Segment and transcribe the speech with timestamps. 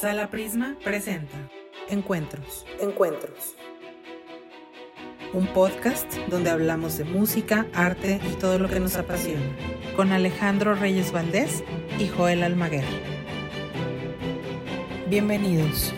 [0.00, 1.50] Sala Prisma presenta
[1.88, 2.64] Encuentros.
[2.80, 3.56] Encuentros.
[5.32, 9.42] Un podcast donde hablamos de música, arte y todo lo que nos apasiona.
[9.96, 11.64] Con Alejandro Reyes Valdés
[11.98, 12.84] y Joel Almaguer.
[15.08, 15.92] Bienvenidos.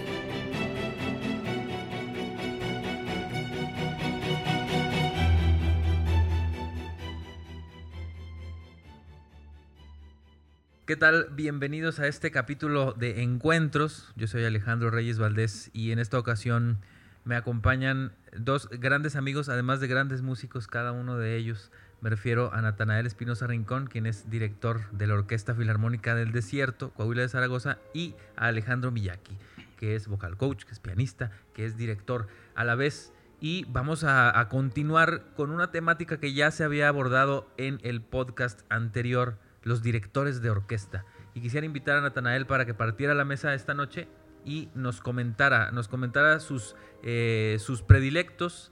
[10.91, 11.29] ¿Qué tal?
[11.31, 14.13] Bienvenidos a este capítulo de Encuentros.
[14.17, 16.79] Yo soy Alejandro Reyes Valdés y en esta ocasión
[17.23, 21.71] me acompañan dos grandes amigos, además de grandes músicos, cada uno de ellos.
[22.01, 26.91] Me refiero a Natanael Espinosa Rincón, quien es director de la Orquesta Filarmónica del Desierto,
[26.91, 29.39] Coahuila de Zaragoza, y a Alejandro Miyaki,
[29.77, 33.13] que es vocal coach, que es pianista, que es director a la vez.
[33.41, 38.01] Y vamos a, a continuar con una temática que ya se había abordado en el
[38.01, 41.05] podcast anterior los directores de orquesta.
[41.35, 44.09] Y quisiera invitar a Natanael para que partiera a la mesa esta noche
[44.45, 48.71] y nos comentara, nos comentara sus, eh, sus predilectos,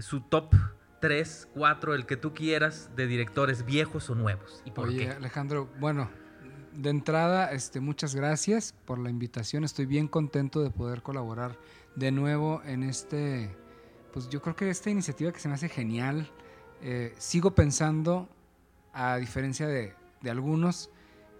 [0.00, 0.54] su top
[1.00, 4.62] 3, 4, el que tú quieras, de directores viejos o nuevos.
[4.64, 5.10] ¿Y por Oye, qué?
[5.10, 6.10] Alejandro, bueno,
[6.72, 9.64] de entrada, este, muchas gracias por la invitación.
[9.64, 11.58] Estoy bien contento de poder colaborar
[11.96, 13.54] de nuevo en este,
[14.12, 16.30] pues yo creo que esta iniciativa que se me hace genial.
[16.80, 18.28] Eh, sigo pensando,
[18.98, 20.90] a diferencia de, de algunos,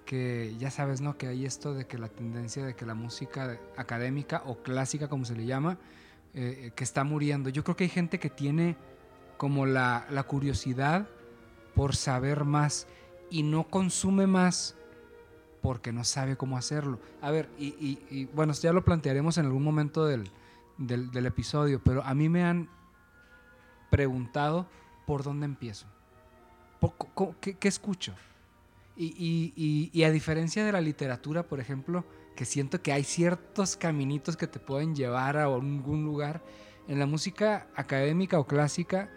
[0.06, 1.19] que ya sabes, ¿no?
[1.19, 5.25] Que hay esto de que la tendencia de que la música académica o clásica, como
[5.25, 5.77] se le llama,
[6.34, 7.51] eh, que está muriendo.
[7.51, 8.77] Yo creo que hay gente que tiene
[9.36, 11.09] como la, la curiosidad
[11.75, 12.86] por saber más
[13.31, 14.77] y no consume más
[15.61, 16.98] porque no sabe cómo hacerlo.
[17.20, 20.31] A ver, y, y- bueno, ya lo plantearemos en algún momento del-
[20.79, 22.69] del episodio, pero a mí me han
[23.91, 24.67] preguntado
[25.06, 25.86] por dónde empiezo.
[27.40, 28.14] ¿Qué, qué escucho?
[28.96, 34.36] Y- y a diferencia de la literatura, por ejemplo, que siento que hay ciertos caminitos
[34.36, 36.42] que te pueden llevar a algún lugar,
[36.86, 39.11] en la música académica o clásica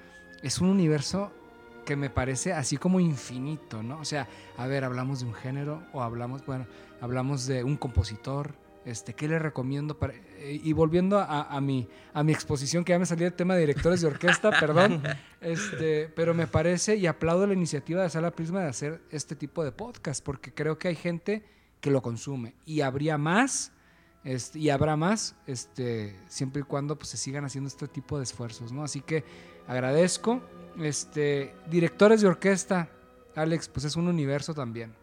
[0.43, 1.31] es un universo
[1.85, 3.99] que me parece así como infinito, ¿no?
[3.99, 4.27] O sea,
[4.57, 6.67] a ver, hablamos de un género o hablamos, bueno,
[6.99, 8.55] hablamos de un compositor,
[8.85, 12.93] este, ¿qué le recomiendo para eh, y volviendo a, a mi a mi exposición que
[12.93, 15.03] ya me salía el tema de directores de orquesta, perdón,
[15.39, 19.63] este, pero me parece y aplaudo la iniciativa de Sala Prisma de hacer este tipo
[19.63, 21.43] de podcast porque creo que hay gente
[21.79, 23.71] que lo consume y habría más
[24.23, 28.23] este, y habrá más, este, siempre y cuando pues, se sigan haciendo este tipo de
[28.23, 28.83] esfuerzos, ¿no?
[28.83, 29.23] Así que
[29.67, 30.41] agradezco.
[30.79, 32.89] Este, directores de orquesta,
[33.35, 34.93] Alex, pues es un universo también.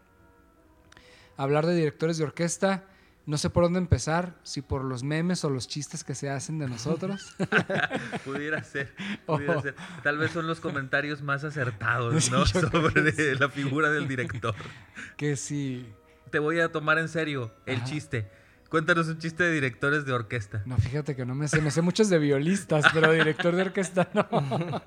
[1.37, 2.85] Hablar de directores de orquesta,
[3.29, 6.57] no sé por dónde empezar, si por los memes o los chistes que se hacen
[6.57, 7.35] de nosotros.
[8.25, 8.93] Pudiera ser,
[9.25, 9.61] pudiera Oh.
[9.61, 9.75] ser.
[10.03, 12.45] Tal vez son los comentarios más acertados, ¿no?
[12.45, 13.39] Sobre sí.
[13.39, 14.55] la figura del director.
[15.15, 15.87] que sí.
[16.31, 17.85] Te voy a tomar en serio el Ajá.
[17.85, 18.27] chiste.
[18.69, 20.61] Cuéntanos un chiste de directores de orquesta.
[20.65, 24.09] No, fíjate que no me sé, me sé muchos de violistas, pero director de orquesta
[24.13, 24.27] no.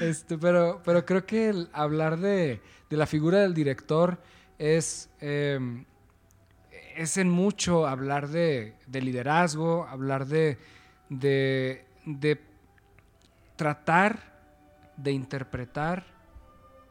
[0.00, 4.20] Este, pero, pero creo que el hablar de, de la figura del director
[4.58, 5.84] es, eh,
[6.96, 10.58] es en mucho hablar de, de liderazgo, hablar de
[13.56, 14.34] tratar
[14.96, 16.14] de interpretar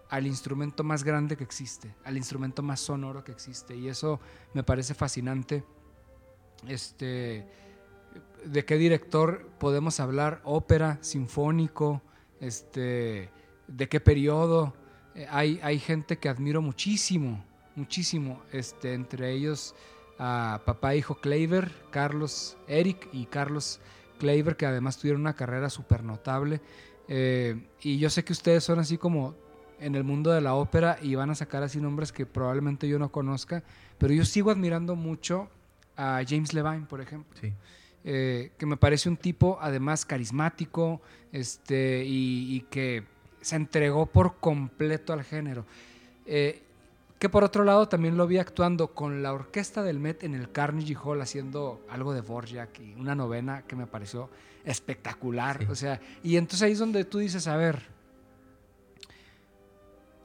[0.09, 3.75] al instrumento más grande que existe, al instrumento más sonoro que existe.
[3.75, 4.19] Y eso
[4.53, 5.63] me parece fascinante.
[6.68, 7.47] Este,
[8.46, 10.40] ¿De qué director podemos hablar?
[10.44, 12.02] Ópera, sinfónico,
[12.40, 13.31] este,
[13.68, 14.75] ¿de qué periodo?
[15.16, 17.44] Eh, hay, hay gente que admiro muchísimo,
[17.75, 19.74] muchísimo, este, entre ellos
[20.19, 23.79] a papá e hijo Kleiber, Carlos Eric y Carlos
[24.19, 26.62] Kleiber, que además tuvieron una carrera súper notable.
[27.07, 29.35] Eh, y yo sé que ustedes son así como
[29.79, 33.00] en el mundo de la ópera y van a sacar así nombres que probablemente yo
[33.00, 33.63] no conozca,
[33.97, 35.50] pero yo sigo admirando mucho
[35.97, 37.51] a James Levine, por ejemplo Sí.
[38.06, 41.01] eh, que me parece un tipo además carismático
[41.34, 43.03] este, y, y que
[43.41, 45.65] se entregó por completo al género.
[46.25, 46.63] Eh,
[47.24, 50.52] que por otro lado también lo vi actuando con la orquesta del Met en el
[50.52, 54.30] Carnegie Hall haciendo algo de Borjak y una novena que me pareció
[54.66, 55.60] espectacular.
[55.60, 55.68] Sí.
[55.70, 57.81] O sea, y entonces ahí es donde tú dices, a ver,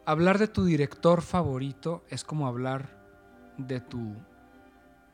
[0.06, 2.99] hablar de tu director favorito es como hablar
[3.59, 4.17] de tu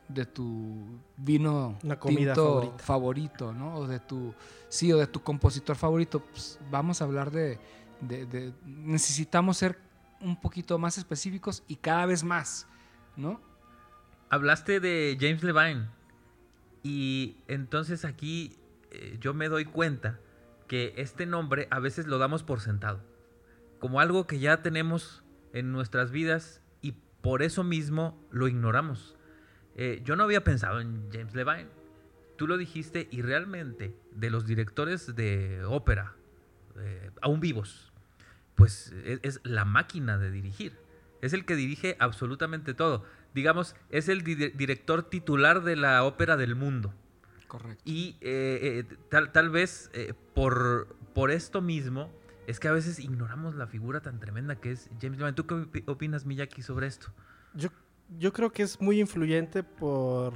[0.07, 0.87] de tu
[1.17, 2.83] vino Una comida tinto favorita.
[2.83, 3.75] favorito, ¿no?
[3.75, 4.33] O de tu
[4.69, 6.19] sí, o de tu compositor favorito.
[6.19, 7.59] Pues, vamos a hablar de,
[8.01, 9.84] de- de- necesitamos ser
[10.21, 12.67] un poquito más específicos y cada vez más,
[13.15, 13.41] ¿no?
[14.29, 15.89] Hablaste de James Levine
[16.83, 18.57] y entonces aquí
[18.91, 20.19] eh, yo me doy cuenta
[20.67, 23.03] que este nombre a veces lo damos por sentado,
[23.79, 25.23] como algo que ya tenemos
[25.53, 29.15] en nuestras vidas y por eso mismo lo ignoramos.
[29.75, 31.69] eh, yo no había pensado en James Levine.
[32.37, 36.15] Tú lo dijiste y realmente de los directores de ópera,
[36.77, 37.93] eh, aún vivos,
[38.55, 40.77] pues es, es, la máquina de dirigir.
[41.21, 43.03] Es el que dirige absolutamente todo.
[43.33, 46.93] Digamos, es el di director titular de la ópera del mundo.
[47.47, 47.81] Correcto.
[47.85, 52.11] Y eh, eh, tal, tal, vez eh, por, por esto mismo
[52.47, 55.33] es que a veces ignoramos la figura tan tremenda que es James Levine.
[55.33, 57.07] ¿Tú qué opinas, Miyaki, sobre esto?
[57.53, 57.69] Yo,
[58.19, 60.33] yo creo que es muy influyente por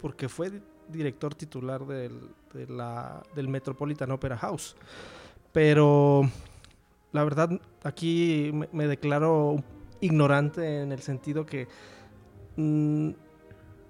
[0.00, 4.76] porque fue director titular del, de la, del Metropolitan Opera House.
[5.52, 6.28] Pero
[7.12, 7.50] la verdad,
[7.82, 9.62] aquí me, declaro
[10.00, 11.68] ignorante en el sentido que
[12.56, 13.10] mmm,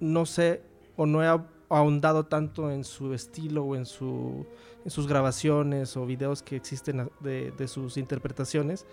[0.00, 0.62] no sé
[0.96, 4.46] o no he ahondado tanto en su estilo o en, su,
[4.84, 8.84] en sus grabaciones o videos que existen de, de sus interpretaciones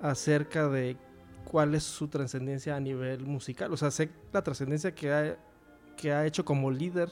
[0.00, 0.96] acerca de
[1.44, 3.72] cuál es su trascendencia a nivel musical.
[3.72, 5.36] O sea, sé la trascendencia que ha,
[5.96, 7.10] que ha hecho como líder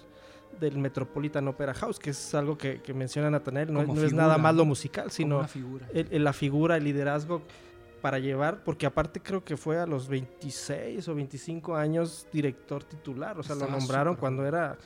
[0.60, 4.38] del Metropolitan Opera House, que es algo que, que menciona Nathaniel, no, no es nada
[4.38, 5.88] más lo musical, sino figura.
[5.92, 7.42] El, el, la figura, el liderazgo
[8.00, 13.38] para llevar, porque aparte creo que fue a los 26 o 25 años director titular,
[13.38, 14.76] o sea, Estaba lo nombraron cuando era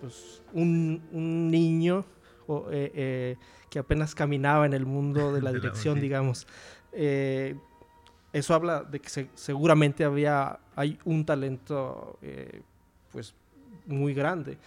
[0.00, 2.04] pues, un, un niño
[2.46, 3.36] o, eh, eh,
[3.68, 6.00] que apenas caminaba en el mundo de la dirección, sí.
[6.00, 6.46] digamos.
[6.92, 7.56] Eh,
[8.32, 12.62] eso habla de que se, seguramente había, hay un talento eh,
[13.10, 13.34] pues
[13.86, 14.58] muy grande,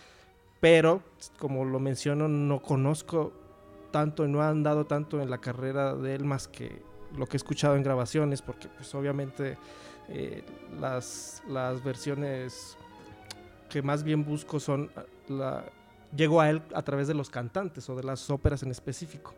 [0.64, 1.04] pero
[1.40, 3.34] como lo menciono, no conozco
[3.92, 6.82] tanto, no he andado tanto en la carrera de él más que
[7.18, 9.58] lo que he escuchado en grabaciones, porque pues obviamente
[10.08, 10.42] eh,
[10.80, 12.78] las, las versiones
[13.70, 14.90] que más bien busco son
[15.28, 15.66] la,
[16.16, 19.36] llego a él a través de los cantantes o de las óperas en específico.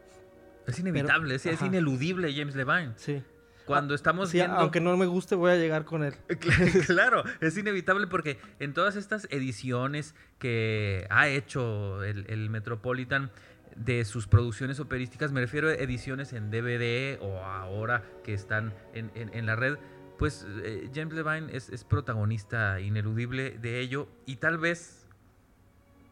[0.67, 2.93] Es inevitable, Pero, es, es, ineludible James Levine.
[2.97, 3.23] Sí.
[3.65, 4.57] Cuando ah, estamos sí, viendo...
[4.57, 6.13] Aunque no me guste, voy a llegar con él.
[6.85, 13.31] claro, es inevitable porque en todas estas ediciones que ha hecho el, el Metropolitan,
[13.75, 19.11] de sus producciones operísticas, me refiero a ediciones en DVD o ahora que están en,
[19.15, 19.77] en, en la red,
[20.17, 25.07] pues eh, James Levine es, es, protagonista ineludible de ello y tal vez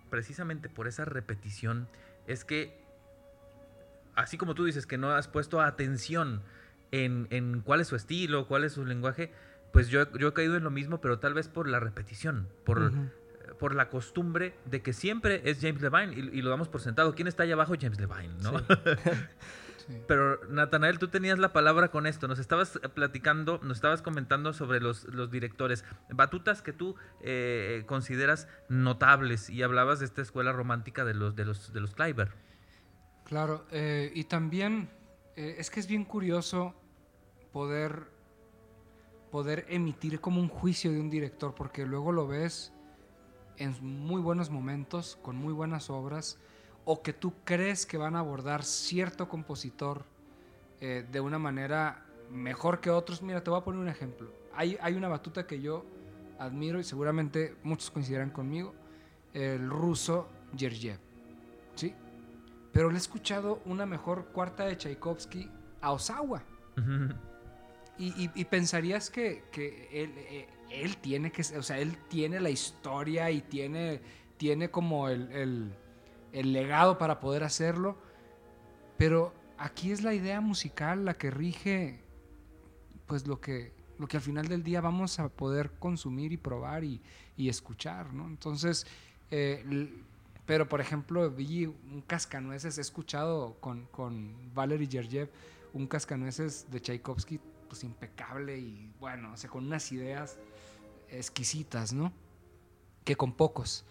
[0.09, 1.88] precisamente por esa repetición
[2.27, 2.83] es que,
[4.15, 6.44] así como tú dices que no has puesto atención
[6.94, 9.34] en, en cuál es su estilo, cuál es su lenguaje,
[9.72, 12.80] pues yo, yo he caído en lo mismo, pero tal vez por la repetición, por...
[12.80, 13.10] Uh -huh
[13.60, 17.16] por la costumbre de que siempre es James Levine y, y, lo damos por sentado.
[17.16, 17.75] ¿Quién está allá abajo?
[17.80, 18.60] James Levine, ¿no?
[18.60, 18.66] Sí.
[19.88, 20.01] sí.
[20.06, 22.28] Pero Natanael, tú tenías la palabra con esto.
[22.28, 25.86] Nos estabas platicando, nos estabas comentando sobre los, los directores.
[26.10, 31.46] Batutas que tú eh, consideras notables y hablabas de esta escuela romántica de los, de
[31.46, 32.31] los, de los Kleiber.
[33.24, 34.89] Claro, eh, y también
[35.36, 36.75] eh, es que es bien curioso
[37.53, 38.07] poder,
[39.31, 42.73] poder emitir como un juicio de un director, porque luego lo ves
[43.57, 46.39] en muy buenos momentos, con muy buenas obras,
[46.83, 50.03] o que tú crees que van a abordar cierto compositor
[50.81, 53.21] eh, de una manera mejor que otros.
[53.21, 54.29] Mira, te voy a poner un ejemplo.
[54.53, 55.85] Hay, hay una batuta que yo
[56.39, 58.73] admiro y seguramente muchos coincidirán conmigo,
[59.33, 61.00] el ruso Gergiev,
[61.75, 61.94] ¿sí?
[62.71, 65.50] Pero le he escuchado una mejor cuarta de Tchaikovsky
[65.81, 66.44] a Osawa.
[66.75, 67.15] Uh -huh.
[67.97, 74.01] Y, pensarías que, eh, él tiene que, o sea, él tiene la historia y tiene,
[74.38, 75.71] tiene como el,
[76.31, 77.97] el, legado para poder hacerlo,
[78.97, 82.00] pero aquí es la idea musical la que rige,
[83.05, 86.83] pues lo que, lo que al final del día vamos a poder consumir y probar
[86.83, 87.01] y,
[87.38, 88.25] y escuchar, ¿no?
[88.25, 88.88] Entonces,
[89.29, 89.63] eh,
[90.47, 95.29] pero por ejemplo, vi un cascanueces, he escuchado con, con Valery Gergiev
[95.73, 97.39] un cascanueces de Tchaikovsky
[97.74, 100.38] pues impecable y bueno, o sea, con unas ideas
[101.10, 102.13] exquisitas, ¿no?
[103.03, 103.84] Que con pocos.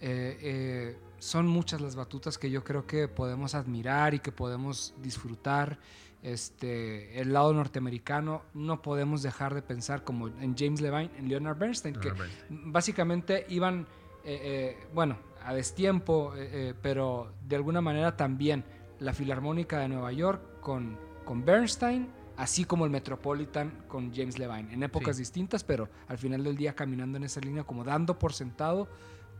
[0.00, 4.94] Eh, eh, son muchas las batutas que yo creo que podemos admirar y que podemos
[5.00, 5.78] disfrutar.
[6.24, 11.56] Este, el lado norteamericano no podemos dejar de pensar como en James Levine, en Leonard
[11.56, 12.72] Bernstein, Leonard que Bernstein.
[12.72, 13.86] básicamente iban,
[14.24, 16.34] eh, bueno, a destiempo,
[16.82, 18.64] pero de alguna manera también
[18.98, 24.72] la Filarmónica de Nueva York con, con Bernstein así como el Metropolitan con James Levine,
[24.72, 25.22] en épocas sí.
[25.22, 28.88] distintas, pero al final del día caminando en esa línea, como dando por sentado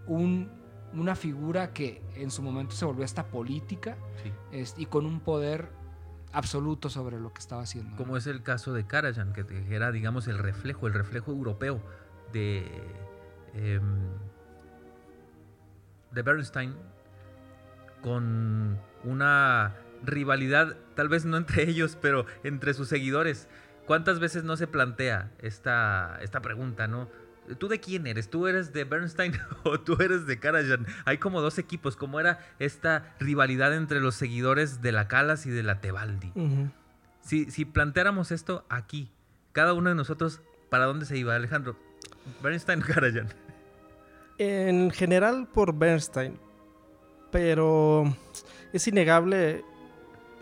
[0.06, 0.50] un,
[0.92, 4.32] una figura que en su momento se volvió hasta política sí.
[4.52, 5.70] es, y con un poder
[6.32, 7.96] absoluto sobre lo que estaba haciendo.
[7.96, 8.18] Como ¿no?
[8.18, 11.80] es el caso de Karajan, que era, digamos, el reflejo, el reflejo europeo
[12.32, 12.66] de,
[13.54, 13.80] eh,
[16.12, 16.74] de Bernstein
[18.02, 23.48] con una rivalidad, tal vez no entre ellos, pero entre sus seguidores.
[23.86, 27.08] ¿Cuántas veces no se plantea esta, esta pregunta, no?
[27.58, 28.30] ¿Tú de quién eres?
[28.30, 29.32] ¿Tú eres de Bernstein
[29.64, 30.86] o tú eres de Karajan?
[31.04, 35.50] Hay como dos equipos, como era esta rivalidad entre los seguidores de la Calas y
[35.50, 36.32] de la Tebaldi.
[37.22, 39.10] si, si planteáramos esto aquí,
[39.52, 41.76] cada uno de nosotros, ¿para dónde se iba, Alejandro?
[42.42, 43.28] ¿Bernstein o Karajan?
[44.38, 46.38] En general por Bernstein,
[47.32, 48.16] pero
[48.72, 49.64] es innegable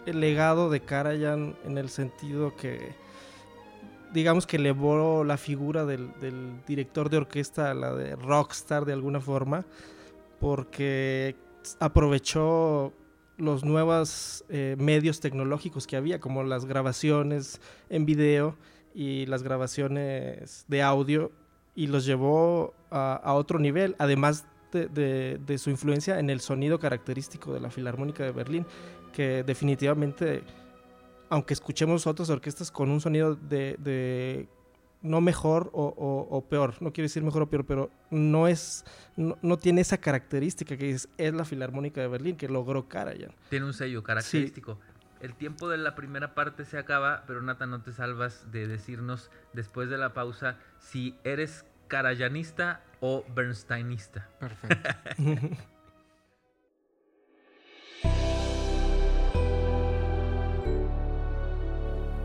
[0.08, 2.94] el legado de Karajan en el sentido que
[4.12, 6.10] digamos que elevó la figura del,
[6.66, 9.64] director de orquesta a la de rockstar de alguna forma,
[10.40, 11.36] porque
[11.80, 12.92] aprovechó
[13.36, 18.56] los nuevos eh, medios tecnológicos que había, como las grabaciones en video
[18.94, 21.30] y las grabaciones de audio,
[21.74, 27.52] y los llevó a, otro nivel, además de, de, su influencia en el sonido característico
[27.52, 28.66] de la Filarmónica de Berlín,
[29.08, 30.44] que definitivamente
[31.30, 34.48] aunque escuchemos otras orquestas con un sonido de,
[35.02, 38.84] no mejor o, peor, no quiero decir mejor o peor, pero no es,
[39.16, 43.34] no, tiene esa característica que es, es, la Filarmónica de Berlín que logró Karajan.
[43.50, 44.78] Tiene un sello característico.
[45.20, 49.30] El tiempo de la primera parte se acaba, pero Nata, no te salvas de decirnos
[49.52, 54.28] después de la pausa si eres karajanista o bernsteinista.
[54.38, 54.88] Perfecto.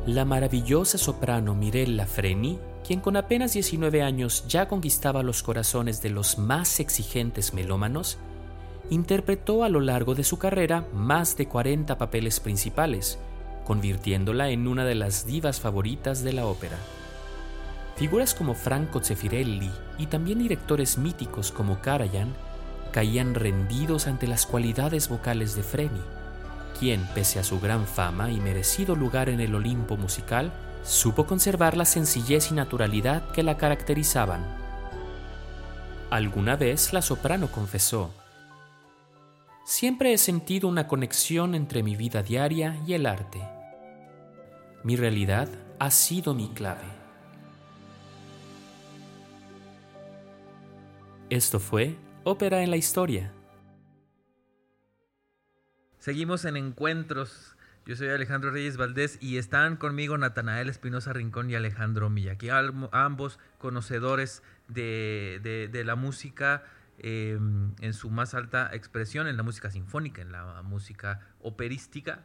[0.05, 6.09] La maravillosa soprano Mirella Freni, quien con apenas 19 años ya conquistaba los corazones de
[6.09, 8.17] los más exigentes melómanos,
[8.89, 13.17] interpretó a lo largo de su carrera más de 40 papeles principales,
[13.63, 16.75] convirtiéndola en una de las divas favoritas de la ópera.
[17.95, 22.33] Figuras como Franco Zeffirelli y también directores míticos como Karajan
[22.91, 26.01] caían rendidos ante las cualidades vocales de Freni
[26.73, 30.51] quien, pese a su gran fama y merecido lugar en el Olimpo musical,
[30.83, 34.43] supo conservar la sencillez y naturalidad que la caracterizaban.
[36.09, 38.11] Alguna vez la soprano confesó,
[39.65, 43.41] Siempre he sentido una conexión entre mi vida diaria y el arte.
[44.83, 45.47] Mi realidad
[45.79, 46.83] ha sido mi clave.
[51.29, 53.31] Esto fue Ópera en la Historia
[56.03, 57.55] Seguimos en encuentros.
[57.85, 62.49] Yo soy Alejandro Reyes Valdés y están conmigo Natanael Espinosa Rincón y Alejandro Miyaki,
[62.91, 66.65] ambos conocedores de, la música
[66.99, 72.19] em, en su más alta expresión, en la música sinfónica, en la música operística.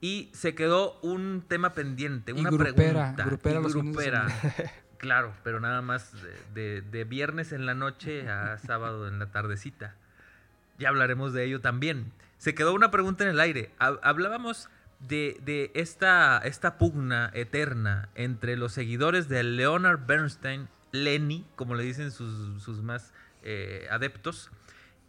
[0.00, 3.24] Y se quedó un tema pendiente, una pregunta.
[3.26, 4.28] Grupera, grupera.
[4.96, 6.14] Claro, pero nada más
[6.54, 9.94] de, de viernes en la noche a sábado en la tardecita.
[10.78, 13.70] Ya hablaremos de ello también se quedó una pregunta en el aire.
[13.78, 21.84] Hablábamos de, esta, esta, pugna eterna entre los seguidores de Leonard Bernstein, Lenny, como le
[21.84, 24.50] dicen sus, más eh, adeptos,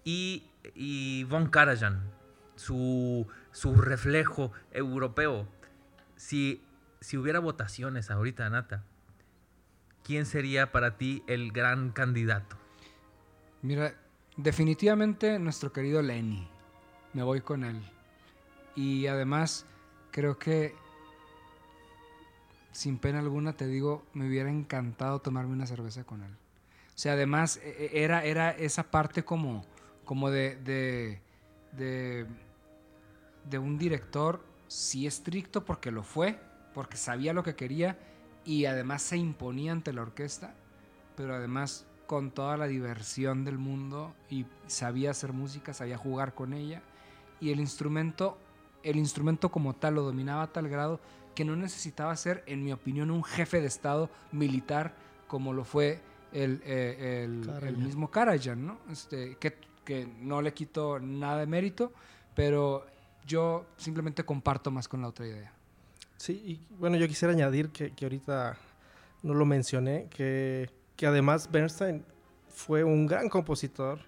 [0.04, 0.44] y,
[1.30, 2.04] Von Karajan,
[2.58, 5.48] su, su reflejo europeo.
[6.18, 6.62] Si,
[7.00, 8.84] si hubiera votaciones ahorita, Nata,
[10.04, 12.58] ¿quién sería para ti el gran candidato?
[13.62, 13.96] Mira,
[14.36, 16.50] definitivamente nuestro querido Lenny
[17.14, 17.82] me voy con él.
[18.76, 19.66] Y además,
[20.12, 20.76] creo que,
[22.72, 26.32] sin pena alguna, te digo, me hubiera encantado tomarme una cerveza con él.
[26.32, 29.66] O sea, además, e, e, era, era esa parte como,
[30.06, 31.22] como de, de,
[31.74, 32.26] de,
[33.50, 36.40] de un director, sí estricto porque lo fue,
[36.74, 37.98] porque sabía lo que quería
[38.46, 40.56] y además se imponía ante la orquesta,
[41.18, 46.54] pero además con toda la diversión del mundo y sabía hacer música, sabía jugar con
[46.54, 46.82] ella
[47.42, 48.38] y el instrumento,
[48.84, 51.02] el instrumento como tal lo dominaba a tal grado
[51.36, 54.94] que no necesitaba ser, en mi opinión, un jefe de Estado militar
[55.28, 56.00] como lo fue
[56.34, 58.78] el, eh, el, mismo Karajan, ¿no?
[58.90, 61.92] Este, que, que no le quito nada de mérito,
[62.36, 62.86] pero
[63.26, 65.54] yo simplemente comparto más con la otra idea.
[66.18, 68.58] Sí, y bueno, yo quisiera añadir que, que ahorita
[69.24, 72.04] no lo mencioné, que, que, además Bernstein
[72.50, 74.00] fue un gran compositor,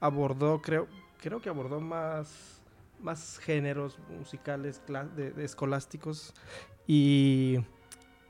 [0.00, 0.86] abordó, creo,
[1.20, 2.61] creo que abordó más
[3.02, 4.80] más géneros musicales
[5.16, 6.32] de, escolásticos
[6.86, 7.58] y,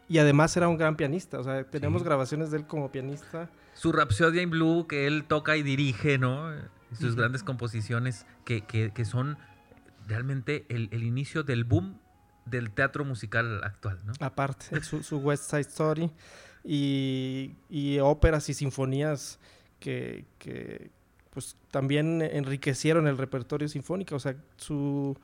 [0.09, 3.50] y, además era un gran pianista, o sea, tenemos grabaciones de él como pianista.
[3.75, 6.52] Su Rhapsody in Blue que él toca y dirige, ¿no?
[6.99, 9.38] sus grandes composiciones que, que, son
[10.07, 11.99] realmente el, el, inicio del boom
[12.45, 14.12] del teatro musical actual, ¿no?
[14.21, 16.11] Aparte, su, su West Side Story
[16.64, 19.38] y, y óperas y sinfonías
[19.81, 20.91] que, que,
[21.33, 25.17] pues también enriquecieron el repertorio sinfónico, o sea, su,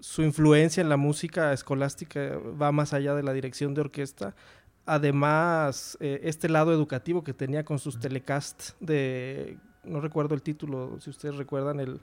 [0.00, 4.34] su influencia en la música escolástica va más allá de la dirección de orquesta
[4.88, 10.98] además, eh, este lado educativo que tenía con sus telecasts de, no recuerdo el título,
[10.98, 12.00] si ustedes recuerdan, el,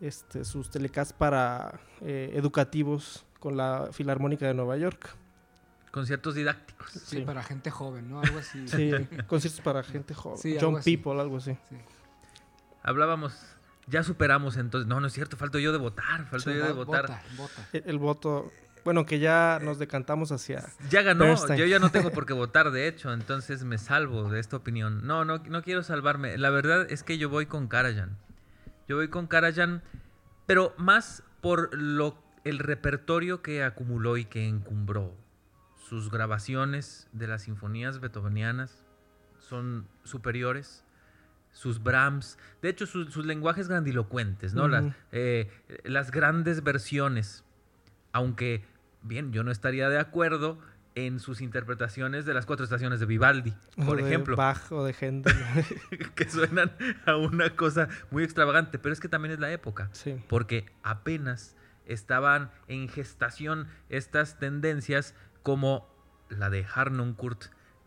[0.00, 5.16] este, sus telecasts para eh, educativos con la Filarmónica de Nueva York.
[5.92, 6.90] Conciertos didácticos.
[6.90, 8.20] Sí, para gente joven, ¿no?
[8.20, 8.66] Algo así.
[8.66, 8.90] Sí,
[9.28, 10.58] conciertos para gente joven.
[10.60, 11.56] John People, algo así.
[12.86, 13.36] Hablábamos,
[13.88, 14.88] ya superamos entonces.
[14.88, 17.20] No, no es cierto, falto yo de votar, falto yo de votar.
[17.72, 18.52] El, voto,
[18.84, 20.64] bueno, que ya nos decantamos hacia.
[20.88, 24.38] Ya ganó, yo ya no tengo por qué votar, de hecho, entonces me salvo de
[24.38, 25.04] esta opinión.
[25.04, 26.38] No, no, no quiero salvarme.
[26.38, 28.16] La verdad es que yo voy con Karajan.
[28.88, 29.82] Yo voy con Karajan,
[30.46, 35.16] pero más por lo, el repertorio que acumuló y que encumbró
[35.88, 38.84] sus grabaciones de las sinfonías beethovenianas
[39.38, 40.85] son superiores.
[41.56, 44.68] Sus Brahms, de hecho, sus lenguajes grandilocuentes, ¿no?
[44.68, 45.50] las, eh,
[45.84, 47.44] las grandes versiones.
[48.12, 48.62] Aunque,
[49.00, 50.58] bien, yo no estaría de acuerdo
[50.96, 53.54] en sus interpretaciones de las cuatro estaciones de Vivaldi,
[53.86, 54.36] por ejemplo.
[54.36, 55.34] Bach o de Händel.
[56.14, 56.72] que suenan
[57.06, 59.88] a una cosa muy extravagante, pero es que también es la época.
[59.92, 60.22] Sí.
[60.28, 65.88] Porque apenas estaban en gestación estas tendencias como
[66.28, 67.46] la de Harnoncourt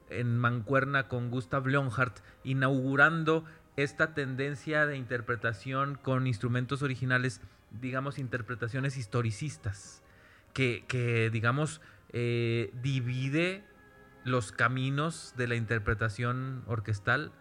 [0.09, 3.45] en mancuerna con Gustav Leonhardt, inaugurando
[3.83, 7.41] esta tendencia de interpretación con instrumentos originales,
[7.81, 10.03] digamos, interpretaciones historicistas,
[10.53, 11.81] que, digamos,
[12.11, 13.63] eh, divide
[14.23, 17.31] los caminos de la interpretación orquestal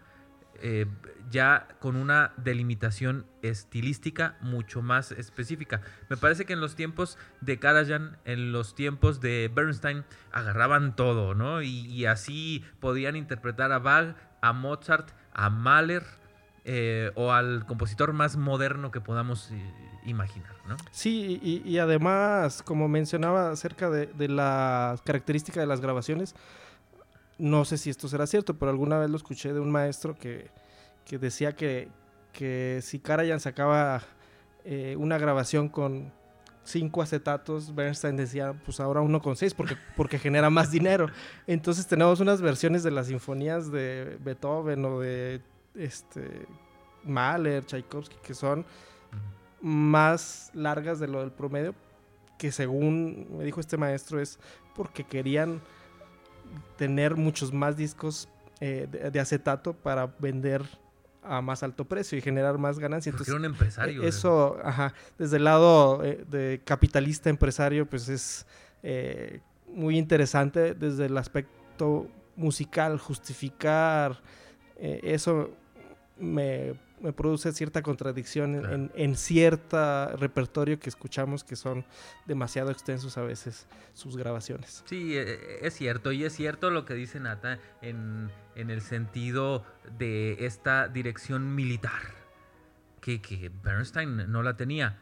[0.60, 0.86] eh,
[1.30, 5.82] ya con una delimitación estilística mucho más específica.
[6.08, 11.34] Me parece que en los tiempos de Karajan, en los tiempos de Bernstein, agarraban todo,
[11.34, 11.62] ¿no?
[11.62, 16.02] Y, así podían interpretar a Bach, a Mozart, a Mahler
[16.70, 19.72] eh, o al compositor más moderno que podamos eh,
[20.04, 20.76] imaginar, ¿no?
[20.90, 26.34] Sí, y, además, como mencionaba acerca de, de la característica de las grabaciones,
[27.38, 30.50] no sé si esto será cierto, pero alguna vez lo escuché de un maestro que,
[31.10, 31.88] decía que,
[32.34, 34.02] que, si Karajan sacaba
[34.66, 36.12] eh, una grabación con
[36.64, 41.08] cinco acetatos, Bernstein decía, pues ahora uno con seis, porque, porque genera más dinero.
[41.46, 45.40] Entonces tenemos unas versiones de las sinfonías de Beethoven o de
[45.78, 46.46] este,
[47.04, 48.66] Mahler, Tchaikovsky, que son
[49.60, 51.74] más largas de lo del promedio,
[52.38, 54.38] que según me dijo este maestro es
[54.74, 55.60] porque querían
[56.76, 58.28] tener muchos más discos
[58.60, 60.62] eh, de, acetato para vender
[61.22, 63.12] a más alto precio y generar más ganancias.
[63.12, 64.02] Entonces, un empresario.
[64.02, 68.46] Eh, eso, ajá, desde el lado eh, de capitalista empresario, pues es
[69.66, 74.22] muy interesante desde el aspecto musical, justificar
[74.76, 75.50] eso
[76.18, 81.84] me me produce cierta contradicción en, en, cierto repertorio que escuchamos que son
[82.26, 84.82] demasiado extensos a veces sus grabaciones.
[84.86, 88.80] Sí, e, e, es cierto, y es cierto lo que dice Nata en, en el
[88.80, 89.64] sentido
[89.98, 92.02] de esta dirección militar,
[93.00, 94.98] que, que Bernstein no la tenía.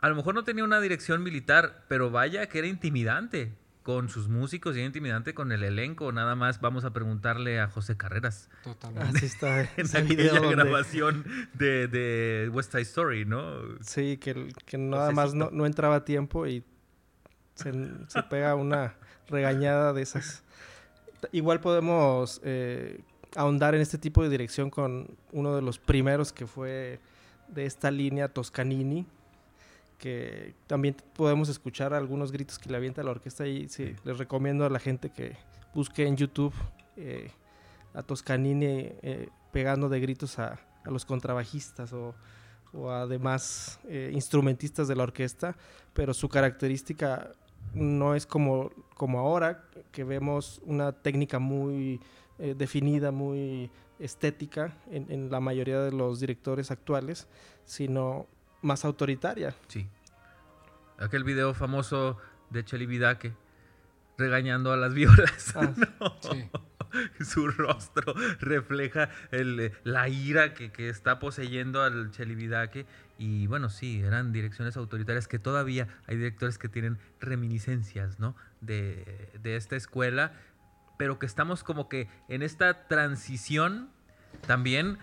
[0.00, 4.28] A lo mejor no tenía una dirección militar, pero vaya que era intimidante con sus
[4.28, 6.12] músicos y intimidante con el elenco.
[6.12, 8.48] Nada más vamos a preguntarle a José Carreras.
[8.62, 9.18] Totalmente.
[9.18, 9.62] Así está.
[9.76, 13.42] en aquella grabación de, West Side Story, ¿no?
[13.80, 16.64] Sí, que, que nada más no, no, entraba a tiempo y
[17.54, 17.72] se,
[18.30, 18.94] pega una
[19.28, 20.44] regañada de esas.
[21.32, 23.00] Igual podemos eh,
[23.36, 27.00] ahondar en este tipo de dirección con uno de los primeros que fue
[27.48, 29.06] de esta línea Toscanini
[30.02, 34.64] que también podemos escuchar algunos gritos que le avienta la orquesta y sí, les recomiendo
[34.64, 35.36] a la gente que
[35.72, 36.52] busque en YouTube
[36.96, 37.30] eh,
[37.94, 42.16] a Toscanini eh, pegando de gritos a, los contrabajistas o,
[42.72, 45.56] o además eh, instrumentistas de la orquesta,
[45.92, 47.30] pero su característica
[47.72, 52.00] no es como, como ahora, que vemos una técnica muy
[52.38, 57.28] definida, muy estética en, en la mayoría de los directores actuales,
[57.64, 58.26] sino
[58.62, 59.54] más autoritaria.
[59.68, 59.88] Sí.
[60.98, 62.18] Aquel video famoso
[62.50, 63.34] de Cheli Vidake
[64.18, 65.54] regañando a las violas.
[65.56, 65.72] Ah,
[67.24, 72.86] Su rostro refleja el, la ira que, está poseyendo al Vidake.
[73.18, 78.34] Y bueno, sí, eran direcciones autoritarias que todavía hay directores que tienen reminiscencias ¿no?
[78.60, 80.32] de, de esta escuela,
[80.98, 83.90] pero que estamos como que en esta transición
[84.46, 84.98] también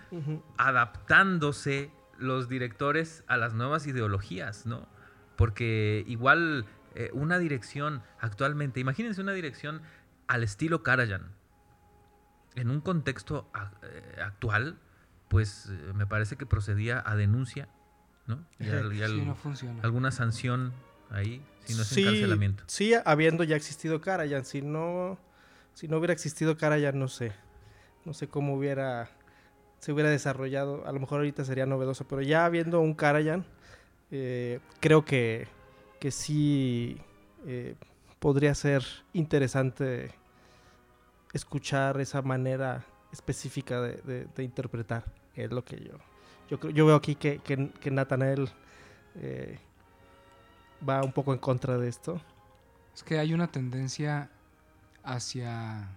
[0.58, 1.90] adaptándose
[2.20, 4.88] los directores a las nuevas ideologías, ¿no?
[5.36, 9.82] Porque igual eh, una dirección actualmente, imagínense una dirección
[10.26, 11.32] al estilo Karajan,
[12.54, 13.50] en un contexto
[13.82, 14.78] eh, actual,
[15.28, 17.68] pues eh, me parece que procedía a denuncia,
[18.26, 18.44] ¿no?
[18.58, 18.64] Y,
[19.24, 19.80] no funciona.
[19.82, 20.72] alguna sanción
[21.10, 22.64] ahí, si no es encarcelamiento.
[22.66, 25.18] Sí, habiendo ya existido Karajan, si no
[25.74, 27.32] si no hubiera existido Karajan, no sé,
[28.04, 29.08] no sé cómo hubiera,
[29.80, 33.44] se hubiera desarrollado, a lo mejor ahorita sería novedoso, pero ya viendo un Karajan,
[34.10, 35.48] eh, creo que,
[35.98, 36.98] que sí
[37.46, 37.74] eh,
[38.18, 40.12] podría ser interesante
[41.32, 45.94] escuchar esa manera específica de, interpretar, es lo que yo,
[46.50, 48.50] yo, yo veo aquí que, que, que Nathanael
[49.16, 49.58] eh,
[50.86, 52.20] va un poco en contra de esto.
[52.94, 54.30] Es que hay una tendencia
[55.02, 55.88] hacia...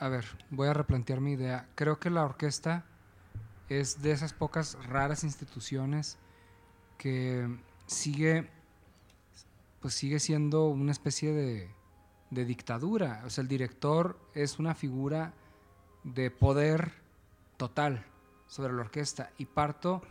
[0.00, 1.68] a ver, voy a replantear mi idea.
[1.74, 2.84] Creo que la orquesta
[3.68, 6.18] es de esas pocas raras instituciones
[6.98, 7.48] que
[7.86, 8.50] sigue,
[9.80, 11.70] pues sigue siendo una especie de,
[12.30, 13.22] de dictadura.
[13.24, 15.32] O sea, el director es una figura
[16.02, 16.92] de poder
[17.56, 18.04] total
[18.46, 19.30] sobre la orquesta.
[19.38, 20.02] Y parto,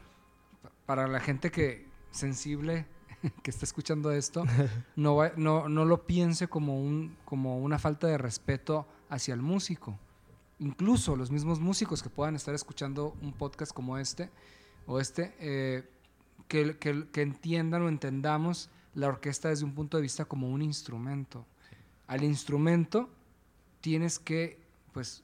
[0.86, 2.86] para la gente que sensible
[3.44, 4.46] que está escuchando esto
[4.96, 9.98] no, no, no lo piense como, un, como una falta de respeto hacia el músico.
[10.60, 14.30] Incluso los mismos músicos que puedan estar escuchando un podcast como este
[14.88, 15.84] o este, eh,
[16.48, 21.46] que, que, entiendan o entendamos la orquesta desde un punto de vista como un instrumento.
[22.08, 23.10] Al instrumento
[23.82, 24.60] tienes que
[24.92, 25.24] pues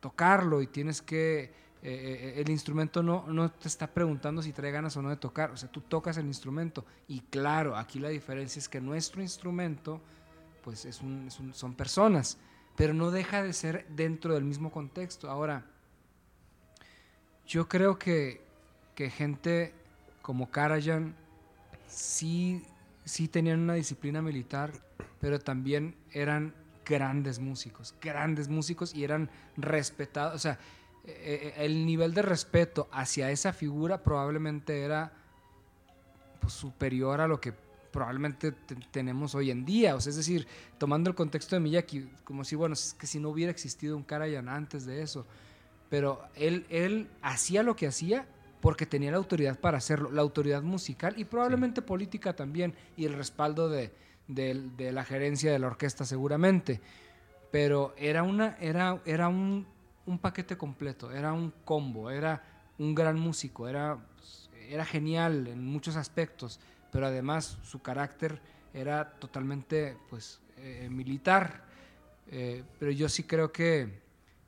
[0.00, 1.52] tocarlo y tienes que eh,
[1.82, 5.50] eh, el instrumento no, no te está preguntando si trae ganas o no de tocar,
[5.50, 6.84] o sea, tú tocas el instrumento.
[7.08, 10.00] Y claro, aquí la diferencia es que nuestro instrumento,
[10.62, 12.38] pues es un, son personas,
[12.76, 15.30] pero no deja de ser dentro del mismo contexto.
[15.30, 15.64] Ahora,
[17.46, 18.42] yo creo que,
[18.94, 19.72] que gente
[20.22, 21.14] como Karajan
[21.86, 22.62] sí,
[23.04, 24.72] sí tenían una disciplina militar,
[25.20, 30.58] pero también eran grandes músicos, grandes músicos y eran respetados, o sea,
[31.04, 35.12] eh, eh, el nivel de respeto hacia esa figura probablemente era
[36.40, 37.52] pues, superior a lo que
[37.96, 38.52] probablemente
[38.90, 39.94] tenemos hoy en día.
[39.94, 43.18] O sea, es decir, tomando el contexto de Miyaki, como si, bueno, es que si
[43.18, 45.26] no hubiera existido un Karajan antes de eso.
[45.88, 48.26] Pero él, él hacía lo que hacía
[48.60, 53.14] porque tenía la autoridad para hacerlo, la autoridad musical y probablemente política también, y el
[53.14, 53.92] respaldo de,
[54.28, 56.82] de, la gerencia de la orquesta seguramente.
[57.50, 59.66] Pero era, una, era, era un
[60.06, 62.42] un paquete completo, era un combo, era
[62.78, 63.98] un gran músico, era,
[64.68, 68.40] era genial en muchos aspectos, pero además su carácter
[68.72, 71.64] era totalmente pues, eh, militar.
[72.28, 74.00] Eh, pero yo sí creo que,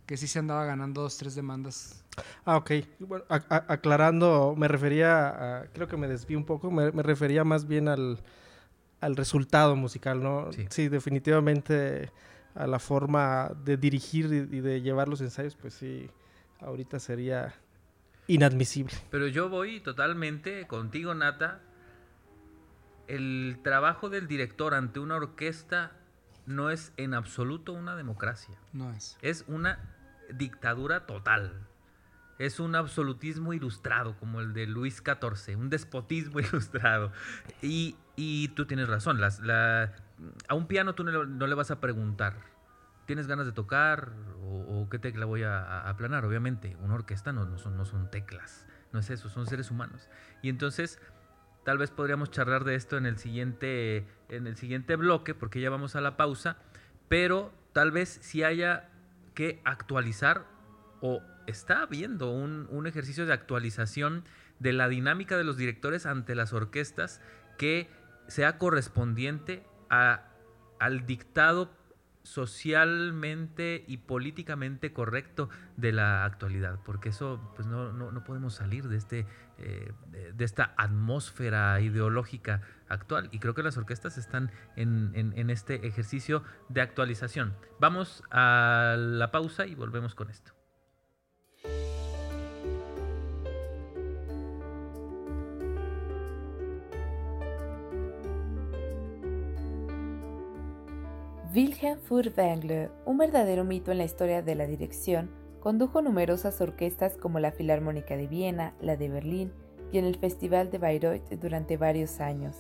[0.07, 2.05] que sí se andaba ganando dos, tres demandas.
[2.45, 2.73] Ah, ok.
[2.99, 7.89] Bueno, aclarando, me refería, a, creo que me desví un poco, me, refería más bien
[7.89, 8.19] al,
[9.01, 10.51] al resultado musical, ¿no?
[10.71, 12.11] sí definitivamente
[12.55, 16.11] a la forma de dirigir y de llevar los ensayos, pues sí,
[16.61, 17.55] ahorita sería
[18.27, 18.95] inadmisible.
[19.11, 21.61] Pero yo voy totalmente contigo, Nata.
[23.09, 25.93] El trabajo del director ante una orquesta
[26.47, 28.57] no es en absoluto una democracia.
[28.73, 29.19] No es.
[29.23, 29.79] Es una
[30.33, 31.67] dictadura total.
[32.39, 37.13] Es un absolutismo ilustrado, como el de Luis XIV, un despotismo ilustrado.
[37.63, 39.95] Y, y tú tienes razón, las, la,
[40.49, 42.35] a un piano tú no le, vas a preguntar,
[43.07, 46.25] ¿tienes ganas de tocar o, qué tecla voy a, aplanar?
[46.25, 50.09] Obviamente, una orquesta no, no, son, no son teclas, no es eso, son seres humanos.
[50.43, 51.01] Y entonces,
[51.65, 55.71] tal vez podríamos charlar de esto en el siguiente, en el siguiente bloque, porque ya
[55.71, 56.57] vamos a la pausa,
[57.09, 58.91] pero tal vez si haya
[59.35, 60.47] que actualizar
[61.01, 64.25] o está habiendo un, un ejercicio de actualización
[64.59, 67.21] de la dinámica de los directores ante las orquestas
[67.57, 67.89] que
[68.27, 71.71] sea correspondiente al dictado
[72.29, 78.97] socialmente y políticamente correcto de la actualidad, porque eso pues no, no, podemos salir de,
[78.97, 79.27] este,
[79.59, 79.93] eh,
[80.35, 86.43] de esta atmósfera ideológica actual y creo que las orquestas están en, en este ejercicio
[86.69, 87.55] de actualización.
[87.81, 90.58] Vamos a la pausa y volvemos con esto.
[101.55, 105.31] Wilhelm Furtwängler, un verdadero mito en la historia de la dirección,
[105.61, 109.53] condujo numerosas orquestas como la Filarmónica de Viena, la de Berlín
[109.91, 112.55] y en el Festival de Bayreuth durante varios años.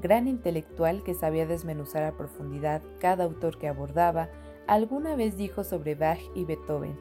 [0.00, 4.30] Gran intelectual que sabía desmenuzar a profundidad cada autor que abordaba,
[4.66, 6.98] alguna vez dijo sobre Bach y Beethoven.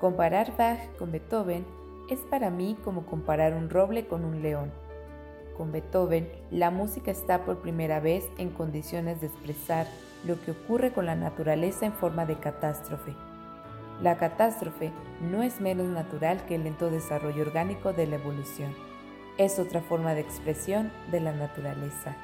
[0.00, 1.64] Comparar Bach con Beethoven
[2.10, 4.81] es para mí como comparar un roble con un león
[5.56, 9.86] con Beethoven, la música está por primera vez en condiciones de expresar
[10.24, 13.14] lo que ocurre con la naturaleza en forma de catástrofe.
[14.00, 18.74] La catástrofe no es menos natural que el lento desarrollo orgánico de la evolución.
[19.38, 22.16] Es otra forma de expresión de la naturaleza.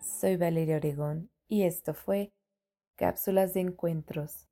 [0.00, 2.32] Soy Valeria Oregón y esto fue
[2.96, 4.47] Cápsulas de Encuentros.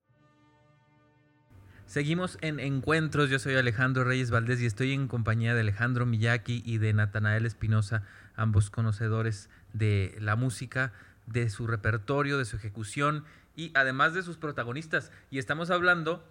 [1.87, 6.61] Seguimos en Encuentros, yo soy Alejandro Reyes Valdés y estoy en compañía de Alejandro Miyaki
[6.67, 8.03] y de Natanael Espinosa,
[8.35, 10.93] ambos conocedores de la música,
[11.27, 15.13] de su repertorio, de su ejecución y además de sus protagonistas.
[15.31, 16.25] Y estamos hablando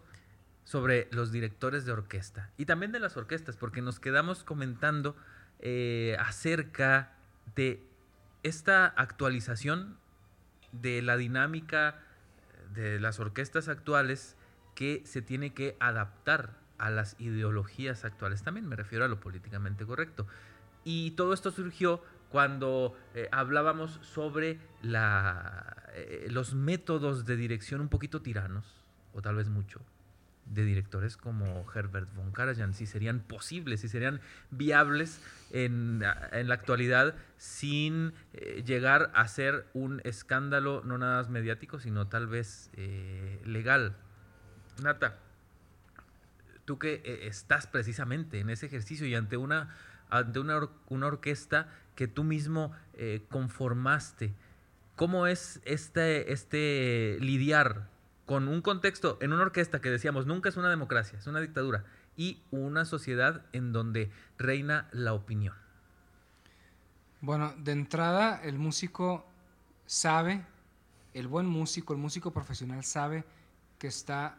[0.65, 5.15] sobre los directores de orquesta y también de las orquestas, porque nos quedamos comentando
[5.60, 7.13] eh, acerca
[7.56, 7.82] de
[8.44, 9.98] esta actualización
[10.74, 12.02] de la dinámica
[12.74, 14.36] de las orquestas actuales
[14.76, 18.44] que se tiene que adaptar a las ideologías actuales.
[18.44, 20.28] También me refiero a lo políticamente correcto.
[20.84, 28.22] Y todo esto surgió cuando eh, hablábamos sobre eh, los métodos de dirección un poquito
[28.22, 28.66] tiranos,
[29.14, 29.82] o tal vez mucho,
[30.46, 34.20] de directores como Herbert von Karajan, si serían posibles, si serían
[34.52, 41.80] viables en, la actualidad sin eh, llegar a ser un escándalo no nada más mediático,
[41.80, 42.70] sino tal vez
[43.46, 43.96] legal.
[44.82, 45.18] Nata,
[46.66, 49.76] tú que estás precisamente en ese ejercicio y ante una,
[50.10, 54.34] ante una, una orquesta que tú mismo eh, conformaste.
[54.96, 57.88] ¿Cómo es este, este lidiar
[58.26, 61.86] con un contexto en una orquesta que decíamos nunca es una democracia, es una dictadura,
[62.18, 65.56] y una sociedad en donde reina la opinión?
[67.22, 69.26] Bueno, de entrada el músico
[69.86, 70.46] sabe,
[71.14, 73.26] el buen músico, el músico profesional sabe
[73.80, 74.38] que está,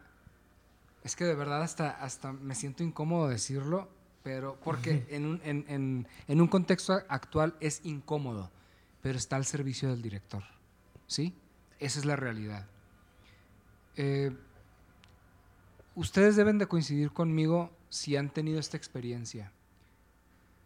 [1.07, 3.87] es que de verdad hasta, hasta me siento incómodo decirlo,
[4.23, 8.51] pero porque en un, en, en, un contexto actual es incómodo,
[9.01, 10.43] pero está al servicio del director.
[11.07, 11.33] ¿Sí?
[11.79, 12.67] Esa es la realidad.
[13.95, 14.35] Eh,
[15.95, 19.53] ustedes deben de coincidir conmigo si han tenido esta experiencia.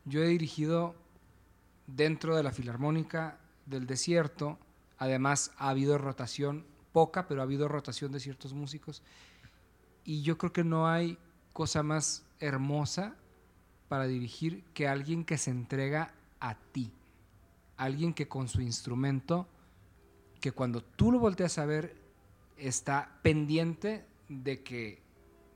[0.06, 0.96] Yo he dirigido
[1.86, 4.58] dentro de la Filarmónica del Desierto,
[4.98, 9.04] además ha habido rotación, poca, pero ha habido rotación de ciertos músicos,
[10.04, 11.18] y yo creo que no hay
[11.54, 13.16] cosa más hermosa
[13.88, 16.92] para dirigir que alguien que se entrega a ti.
[17.78, 19.48] Alguien que con su instrumento,
[20.40, 21.96] que cuando tú lo volteas a ver,
[22.58, 25.02] está pendiente de que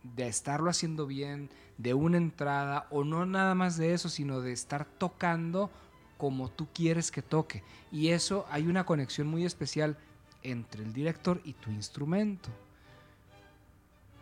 [0.04, 4.52] de estarlo haciendo bien, de una entrada, o no nada más de eso, sino de
[4.52, 5.72] estar tocando
[6.18, 7.64] como tú quieres que toque.
[7.92, 9.98] Y eso hay una conexión muy especial
[10.44, 12.50] entre el director y tu instrumento.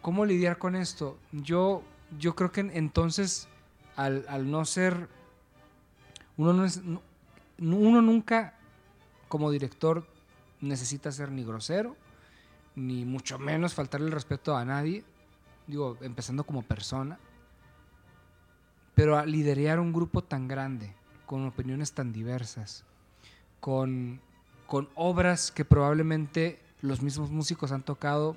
[0.03, 1.17] ¿Cómo lidiar con esto?
[1.31, 1.81] Yo,
[2.19, 3.47] yo creo que entonces
[3.95, 5.07] al, no ser,
[6.35, 6.81] uno, no es,
[7.57, 8.53] uno nunca
[9.29, 10.05] como director
[10.59, 11.95] necesita ser ni grosero,
[12.75, 15.05] ni mucho menos faltarle el respeto a nadie,
[15.67, 17.17] digo, empezando como persona,
[18.95, 20.93] pero a liderar un grupo tan grande,
[21.25, 22.83] con opiniones tan diversas,
[23.61, 24.19] con,
[24.67, 28.35] con obras que probablemente los mismos músicos han tocado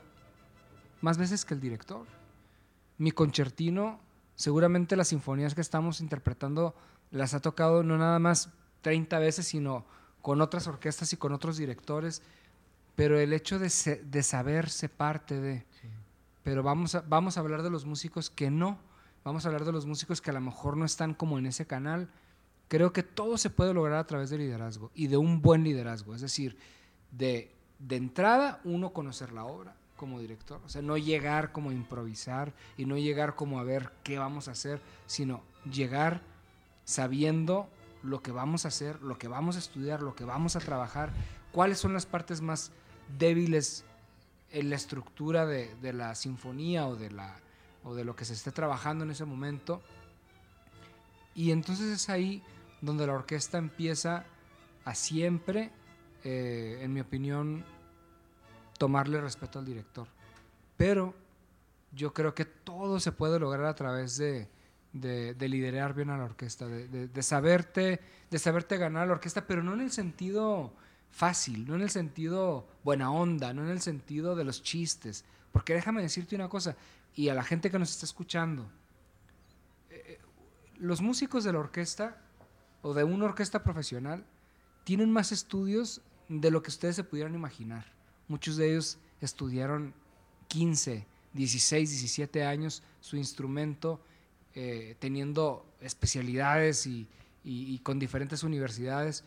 [1.07, 2.05] más veces que el director.
[2.99, 4.01] Mi concertino
[4.35, 6.75] seguramente las sinfonías que estamos interpretando
[7.13, 8.51] las ha tocado no nada más
[8.83, 9.85] 30 veces, sino
[10.21, 12.23] con otras orquestas y con otros directores,
[12.97, 13.71] pero el hecho de,
[14.05, 15.65] de saberse parte de...
[16.43, 18.77] Pero vamos a, vamos a hablar de los músicos que no,
[19.23, 21.69] vamos a hablar de los músicos que a lo mejor no están como en ese
[21.69, 22.09] canal.
[22.67, 26.17] Creo que todo se puede lograr a través del liderazgo y de un buen liderazgo,
[26.17, 26.59] es decir,
[27.13, 30.61] de, de entrada uno conocer la obra, como director.
[30.65, 34.49] O sea, no llegar como a improvisar y no llegar como a ver qué vamos
[34.49, 36.23] a hacer, sino llegar
[36.85, 37.69] sabiendo
[38.03, 41.13] lo que vamos a hacer, lo que vamos a estudiar, lo que vamos a trabajar,
[41.53, 42.71] cuáles son las partes más
[43.19, 43.85] débiles
[44.53, 47.11] en la estructura de, la sinfonía o de,
[48.05, 49.83] lo que se esté trabajando en ese momento.
[51.35, 52.43] Y entonces es ahí
[52.81, 54.25] donde la orquesta empieza
[54.85, 55.73] a siempre,
[56.25, 57.65] eh, en mi opinión,
[58.79, 60.09] tomarle respeto al director.
[60.77, 61.15] Pero
[61.93, 64.49] yo creo que todo se puede lograr a través de,
[65.01, 69.75] de, liderar bien a la orquesta, de, saberte, de saberte ganar la orquesta, pero no
[69.75, 70.73] en el sentido
[71.11, 75.25] fácil, no en el sentido buena onda, no en el sentido de los chistes.
[75.53, 76.77] Porque déjame decirte una cosa,
[77.15, 78.71] y a la gente que nos está escuchando,
[79.91, 80.19] eh,
[80.77, 82.23] los músicos de la orquesta
[82.83, 84.25] o de una orquesta profesional
[84.85, 87.96] tienen más estudios de lo que ustedes se pudieran imaginar.
[88.29, 89.95] Muchos de ellos estudiaron
[90.49, 94.01] 15, 16, 17 años su instrumento,
[94.55, 97.09] eh, teniendo especialidades y,
[97.85, 99.23] con diferentes universidades.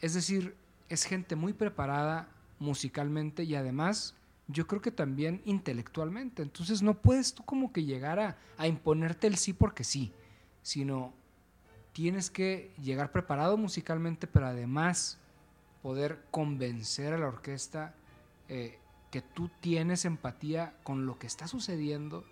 [0.00, 0.54] Es decir,
[0.88, 2.28] es gente muy preparada
[2.60, 4.14] musicalmente y además
[4.46, 6.42] yo creo que también intelectualmente.
[6.42, 10.12] Entonces no puedes tú como que llegar a, a, imponerte el sí porque sí,
[10.62, 11.12] sino
[11.92, 15.18] tienes que llegar preparado musicalmente, pero además
[15.82, 17.94] poder convencer a la orquesta
[18.48, 18.78] eh,
[19.10, 22.24] que tú tienes empatía con lo que está sucediendo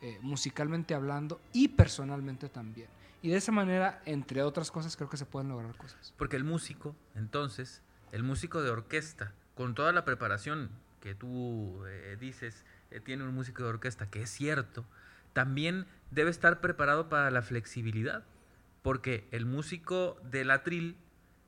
[0.00, 2.88] eh, musicalmente hablando y personalmente también.
[3.20, 6.14] Y de esa manera, entre otras cosas, creo que se pueden lograr cosas.
[6.16, 10.70] Porque el músico, entonces, el músico de orquesta, con toda la preparación
[11.00, 12.64] que tú eh, dices,
[13.04, 14.84] tiene un músico de orquesta, que es cierto,
[15.32, 18.24] también debe estar preparado para la flexibilidad.
[18.82, 20.96] Porque el músico del atril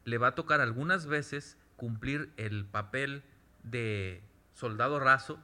[0.05, 3.23] le va a tocar algunas veces cumplir el papel
[3.63, 4.23] de
[4.55, 5.39] soldado raso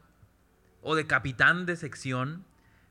[0.82, 2.44] o de capitán de sección,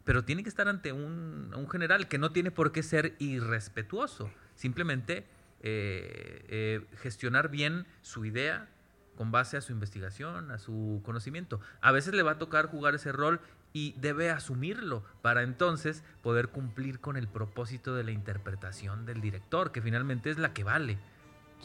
[0.04, 5.26] pero tiene que estar ante un, general que no tiene por qué ser irrespetuoso, simplemente
[5.62, 8.68] eh, eh, gestionar bien su idea
[9.16, 11.60] con base a su investigación, a su conocimiento.
[11.82, 13.40] A veces le va a tocar jugar ese rol
[13.74, 19.72] y debe asumirlo para entonces poder cumplir con el propósito de la interpretación del director,
[19.72, 20.98] que finalmente es la que vale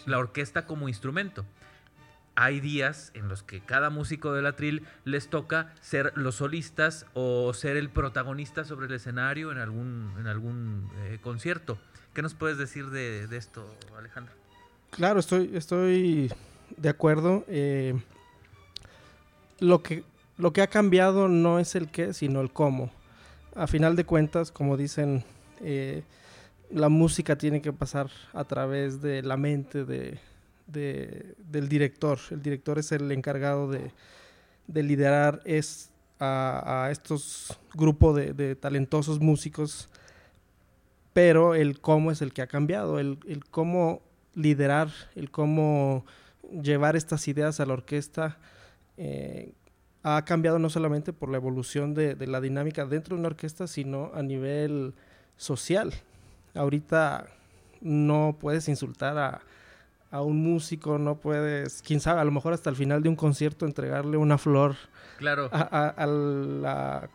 [0.07, 1.45] la orquesta como instrumento.
[2.41, 7.53] Hay días en los que cada músico del atril les toca ser los solistas o
[7.53, 11.77] ser el protagonista sobre el escenario en algún, en algún eh, concierto.
[12.15, 14.33] ¿Qué nos puedes decir de, esto, Alejandro?
[14.89, 16.33] Claro, estoy, estoy
[16.79, 17.45] de acuerdo.
[17.47, 18.01] Eh,
[19.59, 20.03] lo, que,
[20.39, 22.91] lo que ha cambiado no es el qué, sino el cómo.
[23.55, 25.25] A final de cuentas, como dicen
[25.61, 26.05] eh,
[26.71, 30.19] la música tiene que pasar a través de la mente de,
[30.73, 32.19] del director.
[32.31, 33.93] El director es el encargado de,
[34.83, 39.89] liderar es a, estos grupos de, talentosos músicos,
[41.13, 43.19] pero el cómo es el que ha cambiado, el,
[43.51, 44.03] cómo
[44.35, 46.05] liderar, el cómo
[46.63, 48.39] llevar estas ideas a la orquesta.
[48.97, 49.53] Eh,
[50.03, 53.67] ha cambiado no solamente por la evolución de, de, la dinámica dentro de una orquesta,
[53.67, 54.95] sino a nivel
[55.37, 55.93] social.
[56.55, 57.29] Ahorita
[57.81, 59.41] no puedes insultar a,
[60.19, 63.65] un músico, no puedes, quién sabe, a lo mejor hasta el final de un concierto
[63.65, 64.77] entregarle una flor
[65.19, 65.49] claro.
[65.53, 67.09] a, la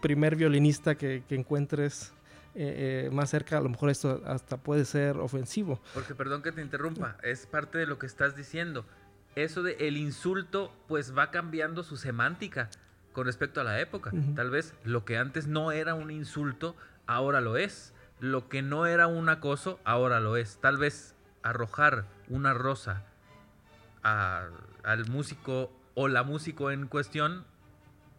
[0.00, 2.12] primer violinista que, encuentres
[2.54, 5.80] eh, eh, más cerca, a lo mejor esto hasta puede ser ofensivo.
[5.94, 8.84] Porque perdón que te interrumpa, es parte de lo que estás diciendo.
[9.36, 12.70] Eso de el insulto pues va cambiando su semántica
[13.12, 14.10] con respecto a la época.
[14.34, 18.86] Tal vez lo que antes no era un insulto, ahora lo es lo que no
[18.86, 20.58] era un acoso, ahora lo es.
[20.60, 23.04] Tal vez arrojar una rosa
[24.02, 27.44] al músico o la músico en cuestión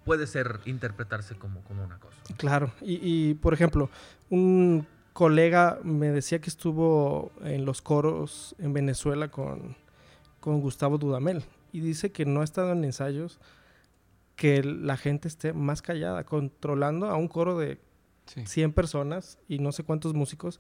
[0.03, 2.17] puede ser interpretarse como, como un acoso.
[2.37, 3.89] Claro, y, por ejemplo,
[4.29, 9.75] un colega me decía que estuvo en los coros en Venezuela con,
[10.39, 13.39] con Gustavo Dudamel y dice que no ha estado en ensayos
[14.35, 17.79] que la gente esté más callada, controlando a un coro de
[18.25, 20.59] 100 personas y no sé cuántos músicos,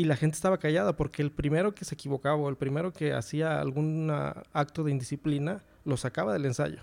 [0.00, 3.12] y la gente estaba callada porque el primero que se equivocaba o el primero que
[3.12, 4.10] hacía algún
[4.54, 6.78] acto de indisciplina lo sacaba del ensayo.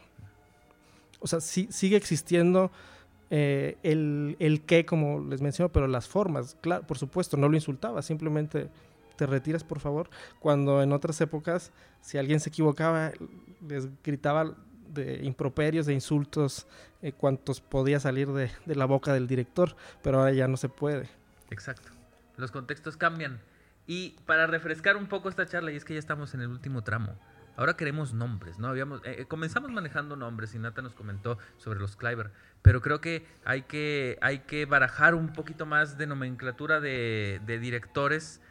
[1.20, 2.72] O sea, sí, sigue existiendo
[3.32, 7.56] eh, el, el qué, como les menciono, pero las formas, claro, por supuesto, no lo
[7.56, 8.70] insultaba, simplemente
[9.16, 13.14] te retiras por favor, cuando en otras épocas, si alguien se equivocaba,
[13.68, 14.54] les gritaba
[14.94, 16.68] de improperios, de insultos,
[17.02, 21.10] eh, cuantos podía salir de, la boca del director, pero ahora ya no se puede.
[21.50, 21.97] Exacto.
[22.38, 23.40] Los contextos cambian.
[23.86, 26.84] Y para refrescar un poco esta charla, y es que ya estamos en el último
[26.84, 27.18] tramo,
[27.56, 28.68] ahora queremos nombres, ¿no?
[28.68, 33.26] Habíamos, eh, comenzamos manejando nombres y Nata nos comentó sobre los Kleiber, pero creo que
[33.46, 38.42] hay que, hay que barajar un poquito más de nomenclatura de, directores,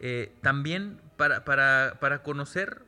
[0.00, 2.82] eh, también para, para, para conocer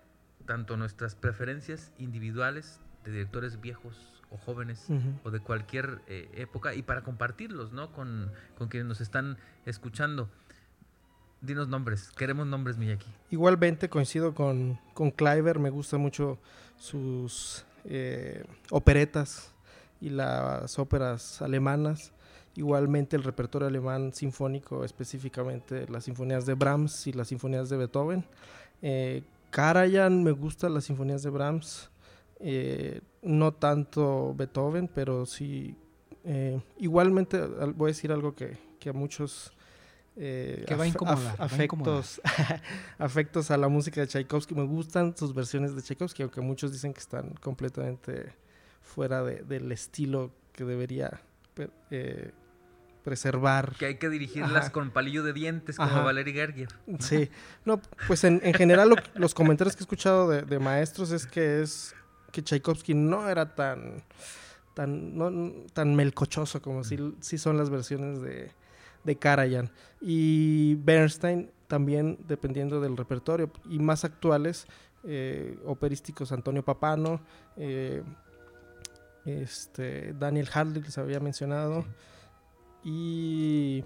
[0.47, 4.87] tanto nuestras preferencias individuales de directores viejos o jóvenes
[5.25, 7.93] o de cualquier eh, época y para compartirlos, ¿no?
[7.93, 8.33] Con,
[8.69, 10.29] quienes nos están escuchando.
[11.41, 13.07] Dinos nombres, queremos nombres, Miyaki.
[13.31, 16.39] Igualmente coincido con, con Kleiber, me gustan mucho
[16.77, 19.53] sus eh, operetas
[20.01, 22.13] y las óperas alemanas.
[22.55, 28.25] Igualmente el repertorio alemán sinfónico, específicamente las sinfonías de Brahms y las sinfonías de Beethoven.
[28.83, 31.91] Eh, Karajan, me gustan las sinfonías de Brahms.
[32.41, 35.77] Eh, no tanto Beethoven, pero sí.
[36.25, 37.41] Eh, igualmente,
[37.75, 38.59] voy a decir algo que,
[38.89, 39.53] a muchos.
[40.21, 42.21] Eh, que va a afectos,
[42.99, 44.55] afectos a la música de Tchaikovsky.
[44.55, 48.33] Me gustan sus versiones de Tchaikovsky, aunque muchos dicen que están completamente
[48.83, 51.21] fuera del estilo que debería
[53.05, 53.75] preservar.
[53.79, 56.69] Que hay que dirigirlas con palillo de dientes, como Valery Gergiev.
[56.99, 57.31] Sí,
[57.65, 61.95] no, pues en, general los comentarios que he escuchado de, maestros es que es
[62.33, 64.03] que Tchaikovsky no era tan
[64.75, 68.53] tan, tan melcochoso como si, son las versiones de,
[69.09, 69.71] de Karajan.
[70.01, 74.67] Y Bernstein también, dependiendo del repertorio, y más actuales,
[75.05, 77.21] eh, operísticos Antonio Papano,
[77.57, 78.03] eh,
[79.25, 81.85] este, Daniel Harley, que se había mencionado,
[82.85, 83.85] y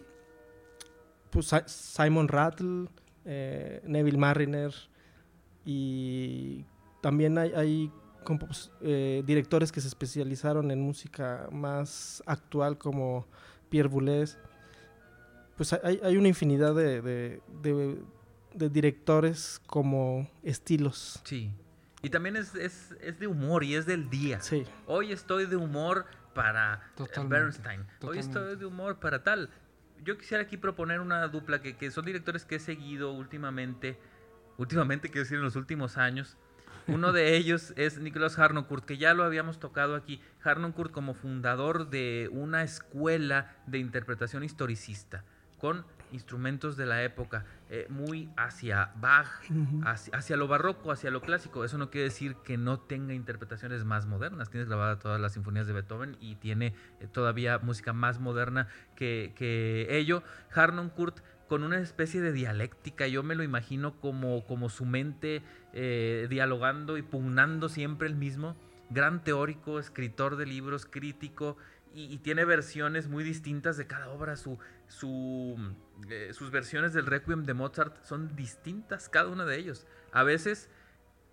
[1.31, 2.89] pues Simon Rattle,
[3.25, 4.73] eh, Neville Mariner,
[5.65, 6.65] y
[7.01, 7.91] también hay,
[9.25, 13.27] directores que se especializaron en música más actual como
[13.69, 14.39] Pierre Boulez.
[15.63, 17.41] Pues hay, una infinidad de,
[18.55, 21.21] de directores como estilos.
[21.25, 21.53] Sí.
[22.03, 24.41] Y también es, es, es, de humor y es del día.
[24.41, 24.65] Sí.
[24.87, 26.83] Hoy estoy de humor para
[27.29, 27.87] Bernstein.
[28.01, 29.51] Hoy estoy de humor para tal.
[30.03, 34.01] Yo quisiera aquí proponer una dupla que, que son directores que he seguido últimamente.
[34.59, 36.37] Últimamente, quiero decir, en los últimos años.
[36.89, 40.21] Uno de ellos es Nicholas Harnoncourt, que ya lo habíamos tocado aquí.
[40.43, 45.25] Harnoncourt como fundador de una escuela de interpretación historicista,
[45.63, 49.29] con instrumentos de la época, eh, muy hacia Bach,
[50.13, 51.65] hacia, lo barroco, hacia lo clásico.
[51.65, 54.51] Eso no quiere decir que no tenga interpretaciones más modernas.
[54.51, 59.35] Tienes grabada todas las sinfonías de Beethoven y tiene eh, todavía música más moderna que,
[59.37, 60.25] que ello.
[60.53, 65.43] Harnoncourt con una especie de dialéctica, yo me lo imagino como, como su mente
[65.73, 68.57] eh, dialogando y pugnando siempre el mismo.
[68.91, 71.57] Gran teórico, escritor de libros, crítico,
[71.95, 74.37] y, tiene versiones muy distintas de cada obra.
[74.37, 75.57] Su, su,
[76.09, 79.87] eh, sus versiones del Requiem de Mozart son distintas, cada una de ellos.
[80.13, 80.69] A veces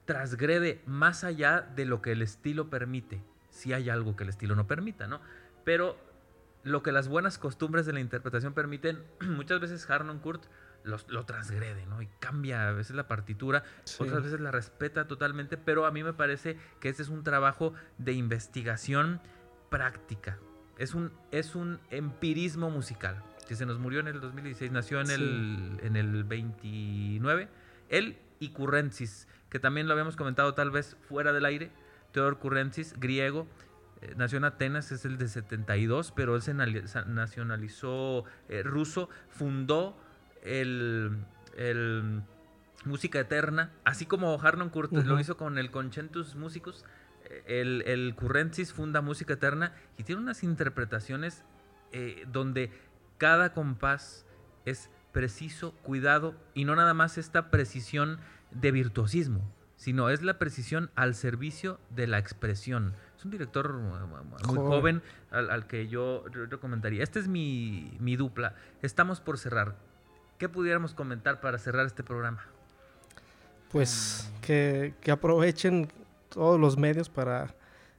[0.05, 4.55] transgrede más allá de lo que el estilo permite, si hay algo que el estilo
[4.55, 5.22] no permita, ¿no?
[5.64, 5.97] Pero
[6.64, 10.45] lo que las buenas costumbres de la interpretación permiten, muchas veces Harnoncourt
[10.84, 12.01] lo transgrede, ¿no?
[12.01, 13.64] Y cambia a veces la partitura,
[13.99, 17.74] otras veces la respeta totalmente, pero a mí me parece que este es un trabajo
[17.97, 19.22] de investigación
[19.70, 20.39] práctica,
[20.80, 23.22] es un, es un empirismo musical.
[23.48, 27.48] Que se nos murió en el 2016, nació en, el, en el 29.
[27.90, 31.72] Él y Currensis, que también lo habíamos comentado tal vez fuera del aire.
[32.12, 33.48] Teodor Currensis, griego,
[34.02, 39.98] eh, nació en Atenas, es el de 72, pero él se nacionalizó eh, ruso, fundó
[40.44, 41.18] el,
[41.58, 42.22] el
[42.86, 46.86] Música Eterna, así como Harnoncourt lo hizo con el Conchentus Musicus,
[47.48, 51.44] el, el Currensis funda Música Eterna y tiene unas interpretaciones
[51.92, 52.72] eh, donde
[53.18, 54.26] cada compás
[54.66, 58.20] es preciso, cuidado, y no nada más esta precisión
[58.52, 59.42] de virtuosismo,
[59.76, 62.96] sino es la precisión al servicio de la expresión.
[63.18, 65.02] Es un director muy joven
[65.32, 67.04] al, que yo recomendaría.
[67.04, 68.56] Esta es mi, mi, dupla.
[68.82, 69.76] Estamos por cerrar.
[70.38, 72.46] ¿Qué pudiéramos comentar para cerrar este programa?
[73.72, 75.92] Pues que, que aprovechen
[76.30, 77.56] todos los medios para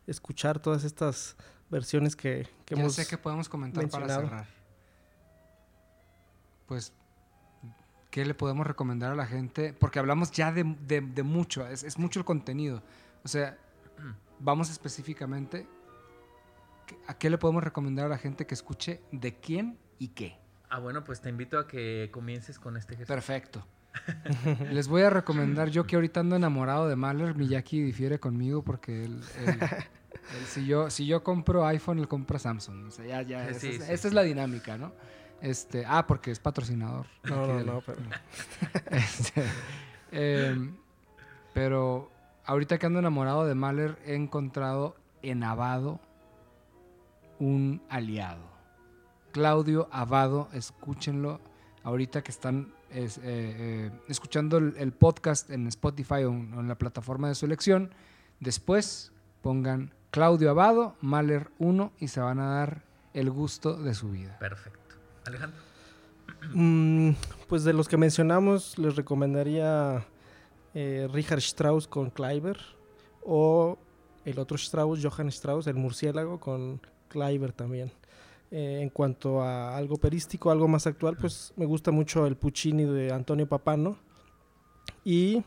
[0.07, 1.37] escuchar todas estas
[1.71, 4.47] versiones que, que ya sé que podemos comentar para cerrar.
[6.67, 6.93] Pues,
[8.11, 9.73] ¿qué le podemos recomendar a la gente?
[9.73, 10.65] Porque hablamos ya de,
[11.23, 12.83] mucho, es, mucho el contenido.
[13.25, 13.57] O sea,
[14.41, 15.67] vamos específicamente,
[17.07, 20.39] ¿a qué le podemos recomendar a la gente que escuche de quién y qué?
[20.69, 23.15] Ah, bueno, pues te invito a que comiences con este ejercicio.
[23.15, 23.67] Perfecto.
[24.73, 29.09] Les voy a recomendar, yo que ahorita ando enamorado de Mahler, Miyaki difiere conmigo porque
[30.47, 32.87] si, yo, si yo compro iPhone, él compra Samsung.
[32.87, 34.93] O sea, ya, ya, esa, es, la dinámica, ¿no?
[35.41, 37.07] Este, ah, porque es patrocinador.
[37.25, 37.99] No, no, no, pero...
[38.91, 39.45] Este,
[40.13, 40.77] em,
[41.55, 42.11] pero
[42.45, 46.01] ahorita que ando enamorado de Mahler, he encontrado en Abado
[47.39, 48.51] un aliado.
[49.33, 51.41] Claudio Abado, escúchenlo.
[51.83, 57.29] Ahorita que están es, eh, eh, escuchando el, podcast en Spotify o en, la plataforma
[57.29, 57.91] de su elección.
[58.41, 59.13] Después
[59.43, 62.83] pongan Claudio Abado, Mahler 1 y se van a dar
[63.15, 64.39] el gusto de su vida.
[64.39, 64.97] Perfecto.
[65.27, 65.61] Alejandro.
[66.55, 67.11] Mm,
[67.49, 70.05] pues de los que mencionamos, les recomendaría
[70.75, 72.59] eh, Richard Strauss con Kleiber
[73.25, 73.79] o
[74.25, 77.93] el otro Strauss, Johann Strauss, el murciélago con Kleiber también.
[78.53, 82.85] Eh, en cuanto a algo perístico, algo más actual, pues me gusta mucho el Puccini
[82.85, 83.97] de Antonio Papano.
[85.05, 85.45] Y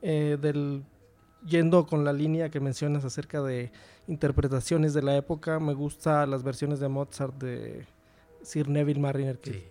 [0.00, 0.84] eh, del,
[1.44, 3.72] yendo con la línea que mencionas acerca de
[4.06, 7.86] interpretaciones de la época, me gusta las versiones de Mozart de
[8.42, 9.36] Sir Neville Mariner.
[9.40, 9.66] Que,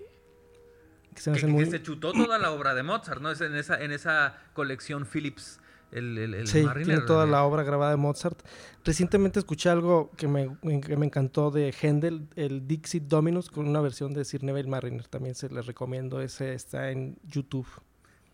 [1.15, 3.31] se, que, se chutó toda la obra de Mozart, ¿no?
[3.31, 5.61] Es en esa, en esa colección Philips
[5.91, 8.39] el, sí, tiene toda la obra grabada de Mozart.
[8.83, 14.13] Recientemente escuché algo que me, me encantó de Händel, el Dixit Dominus, con una versión
[14.13, 15.07] de Sir Neville Mariner.
[15.07, 17.67] También se les recomiendo, ese está en YouTube.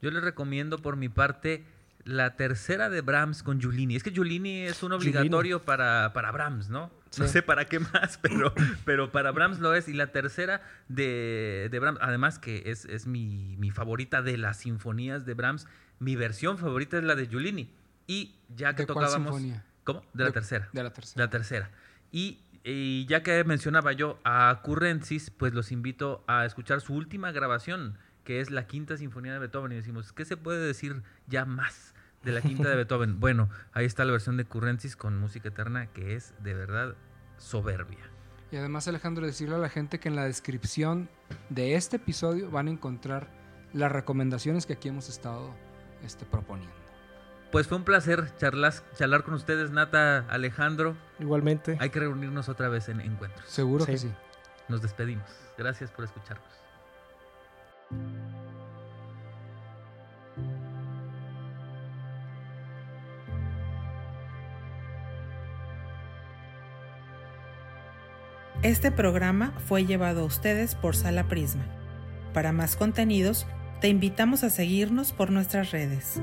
[0.01, 1.63] Yo les recomiendo por mi parte
[2.05, 3.95] la tercera de Brahms con Giulini.
[3.95, 6.91] Es que Giulini es un obligatorio para, para Brahms, ¿no?
[7.17, 8.53] No sé para qué más, pero,
[8.85, 9.87] pero para Brahms lo es.
[9.87, 14.57] Y la tercera de, de Brahms, además que es, es mi, mi, favorita de las
[14.57, 15.65] sinfonías de Brahms,
[15.99, 17.69] mi versión favorita es la de Giulini.
[18.07, 19.31] Y ya que ¿De tocábamos...
[19.31, 19.65] Cuál sinfonía?
[19.83, 20.01] ¿Cómo?
[20.13, 20.69] De la De- tercera.
[20.73, 21.23] De la tercera.
[21.25, 21.71] La tercera.
[22.11, 27.31] Y, y ya que mencionaba yo a Currencis, pues los invito a escuchar su última
[27.31, 29.71] grabación, que es la quinta sinfonía de Beethoven.
[29.71, 31.93] Y decimos, ¿qué se puede decir ya más
[32.23, 33.19] de la quinta de Beethoven?
[33.19, 36.95] Bueno, ahí está la versión de Currencis con música eterna, que es de verdad
[37.37, 37.99] soberbia.
[38.51, 41.09] Y además, Alejandro, decirle a la gente que en la descripción
[41.49, 43.27] de este episodio van a encontrar
[43.73, 45.53] las recomendaciones que aquí hemos estado
[46.05, 46.75] este, proponiendo.
[47.51, 50.95] Pues fue un placer charlas, charlar con ustedes, Nata, Alejandro.
[51.19, 51.77] Igualmente.
[51.79, 53.47] Hay que reunirnos otra vez en encuentros.
[53.49, 54.11] Seguro que sí.
[54.67, 55.29] Nos despedimos.
[55.57, 56.49] Gracias por escucharnos.
[68.63, 71.63] Este programa fue llevado a ustedes por Sala Prisma.
[72.33, 73.45] Para más contenidos,
[73.79, 76.21] te invitamos a seguirnos por nuestras redes.